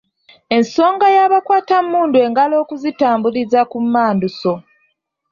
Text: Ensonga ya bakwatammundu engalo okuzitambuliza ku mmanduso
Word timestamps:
Ensonga 0.57 1.07
ya 1.15 1.31
bakwatammundu 1.33 2.17
engalo 2.25 2.55
okuzitambuliza 2.63 3.59
ku 3.71 3.77
mmanduso 3.83 4.53